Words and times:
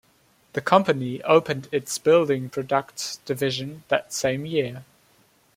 The 0.53 0.61
company 0.61 1.21
opened 1.21 1.69
its 1.71 1.95
building 1.99 2.49
products 2.49 3.17
division 3.23 3.83
that 3.89 4.11
same 4.11 4.47
year. 4.47 4.83